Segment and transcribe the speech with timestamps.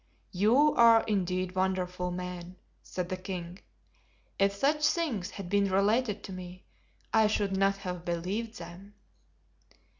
[0.31, 3.59] "You are, indeed, wonderful men," said the king;
[4.39, 6.63] "if such things had been related to me
[7.13, 8.95] I should not have believed them."